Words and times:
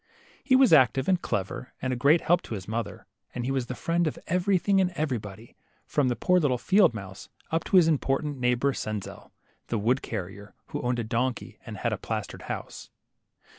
He 0.43 0.55
was 0.55 0.73
active 0.73 1.07
and 1.07 1.21
clever, 1.21 1.73
and 1.79 1.93
a 1.93 1.95
great 1.95 2.21
help 2.21 2.41
to 2.41 2.55
his 2.55 2.67
mother, 2.67 3.05
and 3.35 3.45
he 3.45 3.51
was 3.51 3.67
the 3.67 3.75
friend 3.75 4.07
of 4.07 4.17
everything 4.25 4.81
and 4.81 4.89
everybody, 4.95 5.55
from 5.85 6.07
the 6.07 6.15
poor 6.15 6.39
little 6.39 6.57
field 6.57 6.95
mouse 6.95 7.29
up 7.51 7.63
to 7.65 7.77
his 7.77 7.87
important 7.87 8.39
neighbor, 8.39 8.73
Senzel, 8.73 9.29
the 9.67 9.77
wood 9.77 10.01
carrier, 10.01 10.55
who 10.69 10.81
owned 10.81 10.97
a 10.97 11.03
donkey 11.03 11.59
and 11.67 11.77
had 11.77 11.93
a 11.93 11.99
plastered 11.99 12.41
house. 12.49 12.89